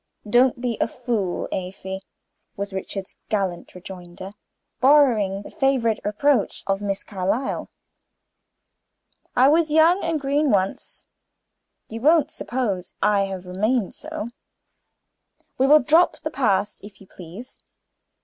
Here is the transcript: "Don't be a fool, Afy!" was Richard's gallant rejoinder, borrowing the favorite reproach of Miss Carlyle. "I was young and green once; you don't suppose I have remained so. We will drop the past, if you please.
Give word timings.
"Don't 0.27 0.59
be 0.59 0.79
a 0.81 0.87
fool, 0.87 1.47
Afy!" 1.51 2.01
was 2.57 2.73
Richard's 2.73 3.17
gallant 3.29 3.75
rejoinder, 3.75 4.31
borrowing 4.79 5.43
the 5.43 5.51
favorite 5.51 5.99
reproach 6.03 6.63
of 6.65 6.81
Miss 6.81 7.03
Carlyle. 7.03 7.69
"I 9.35 9.47
was 9.47 9.69
young 9.69 10.03
and 10.03 10.19
green 10.19 10.49
once; 10.49 11.05
you 11.87 11.99
don't 11.99 12.31
suppose 12.31 12.95
I 13.03 13.25
have 13.25 13.45
remained 13.45 13.93
so. 13.93 14.29
We 15.59 15.67
will 15.67 15.81
drop 15.83 16.17
the 16.21 16.31
past, 16.31 16.83
if 16.83 16.99
you 16.99 17.05
please. 17.05 17.59